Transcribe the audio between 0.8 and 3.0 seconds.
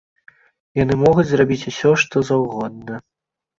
Яны могуць зрабіць усё што заўгодна.